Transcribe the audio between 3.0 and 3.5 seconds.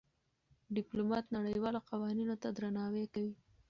کوي.